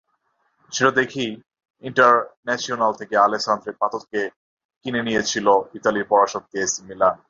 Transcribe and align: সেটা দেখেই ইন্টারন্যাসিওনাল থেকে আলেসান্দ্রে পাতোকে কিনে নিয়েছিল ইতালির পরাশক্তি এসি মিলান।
সেটা 0.71 0.91
দেখেই 0.91 1.31
ইন্টারন্যাসিওনাল 1.83 2.91
থেকে 2.93 3.15
আলেসান্দ্রে 3.17 3.71
পাতোকে 3.81 4.21
কিনে 4.85 5.01
নিয়েছিল 5.03 5.47
ইতালির 5.73 6.09
পরাশক্তি 6.11 6.55
এসি 6.59 6.81
মিলান। 6.89 7.15